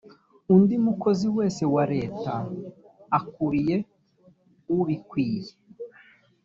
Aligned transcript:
undi 0.53 0.75
mukozi 0.85 1.27
wese 1.37 1.63
wa 1.73 1.83
leta 1.93 2.33
akuriye 3.17 3.77
ubikwiye 4.77 5.51